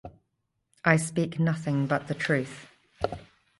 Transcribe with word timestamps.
I 0.83 0.97
speak 0.97 1.39
nothing 1.39 1.85
but 1.85 2.07
the 2.07 2.15
truth. 2.15 2.71